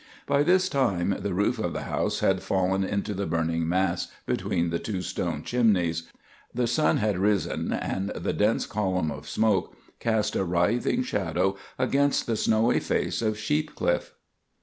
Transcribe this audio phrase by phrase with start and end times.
[0.25, 4.71] By this time the roof of the house had fallen into the burning mass between
[4.71, 6.09] the two stone chimneys;
[6.51, 12.25] the sun had risen, and the dense column of smoke cast a writhing shadow against
[12.25, 14.15] the snowy face of Sheep Cliff.